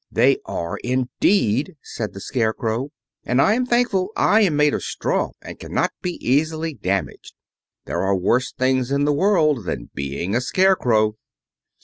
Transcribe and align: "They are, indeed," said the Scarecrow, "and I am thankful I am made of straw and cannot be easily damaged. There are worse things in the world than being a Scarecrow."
"They 0.11 0.39
are, 0.47 0.77
indeed," 0.77 1.75
said 1.83 2.13
the 2.15 2.19
Scarecrow, 2.19 2.89
"and 3.23 3.39
I 3.39 3.53
am 3.53 3.67
thankful 3.67 4.09
I 4.17 4.41
am 4.41 4.55
made 4.55 4.73
of 4.73 4.81
straw 4.81 5.33
and 5.43 5.59
cannot 5.59 5.91
be 6.01 6.13
easily 6.27 6.73
damaged. 6.73 7.35
There 7.85 8.01
are 8.01 8.15
worse 8.17 8.51
things 8.51 8.89
in 8.91 9.05
the 9.05 9.13
world 9.13 9.65
than 9.65 9.91
being 9.93 10.33
a 10.35 10.41
Scarecrow." 10.41 11.17